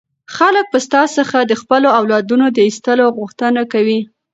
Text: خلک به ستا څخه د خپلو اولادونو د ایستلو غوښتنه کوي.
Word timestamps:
خلک 0.35 0.65
به 0.71 0.79
ستا 0.85 1.01
څخه 1.17 1.37
د 1.43 1.51
خپلو 1.61 1.87
اولادونو 1.99 2.45
د 2.51 2.57
ایستلو 2.67 3.05
غوښتنه 3.17 3.61
کوي. 3.73 3.99